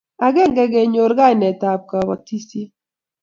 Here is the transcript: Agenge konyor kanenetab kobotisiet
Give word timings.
Agenge 0.27 0.63
konyor 0.73 1.11
kanenetab 1.17 1.81
kobotisiet 1.89 2.71